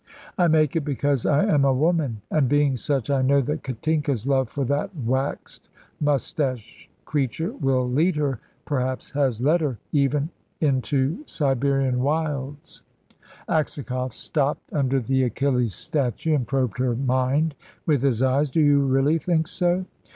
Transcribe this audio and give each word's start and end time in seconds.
"I 0.35 0.47
make 0.47 0.75
it 0.75 0.83
because 0.83 1.27
I 1.27 1.43
am 1.45 1.63
a 1.63 1.71
woman, 1.75 2.23
and 2.31 2.49
being 2.49 2.75
such, 2.75 3.11
I 3.11 3.21
know 3.21 3.39
that 3.41 3.61
Katinka's 3.61 4.25
love 4.25 4.49
for 4.49 4.65
that 4.65 4.89
waxed 4.97 5.69
moustache 5.99 6.89
creature 7.05 7.51
will 7.53 7.87
lead 7.87 8.15
her 8.15 8.39
perhaps 8.65 9.11
has 9.11 9.39
led 9.39 9.61
her 9.61 9.77
even 9.91 10.31
into 10.59 11.19
Siberian 11.27 11.99
wilds." 11.99 12.81
Aksakoff 13.47 14.15
stopped 14.15 14.73
under 14.73 14.99
the 14.99 15.21
Achilles 15.25 15.75
Statue 15.75 16.33
and 16.33 16.47
probed 16.47 16.79
her 16.79 16.95
mind 16.95 17.53
with 17.85 18.01
his 18.01 18.23
eyes. 18.23 18.49
"Do 18.49 18.59
you 18.61 18.79
really 18.83 19.19
think 19.19 19.47
so?" 19.47 19.85